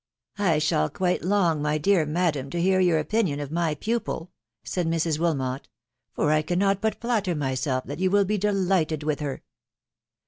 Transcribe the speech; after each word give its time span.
"I 0.39 0.57
shall 0.57 0.89
quite 0.89 1.21
ng, 1.23 1.61
my 1.61 1.77
dear 1.77 2.07
madam, 2.07 2.49
to 2.49 2.59
hear 2.59 2.79
your 2.79 2.97
opinion 2.97 3.39
of 3.39 3.51
my 3.51 3.75
pupil," 3.75 4.31
said 4.63 4.87
Mrs. 4.87 5.19
Wilmot," 5.19 5.67
for 6.15 6.31
I 6.31 6.41
cannot 6.41 6.81
but 6.81 6.99
flatter 6.99 7.35
myself 7.35 7.83
that 7.85 7.99
you 7.99 8.09
will 8.09 8.25
be 8.25 8.39
delighted 8.39 9.03
with 9.03 9.19
her." 9.19 9.43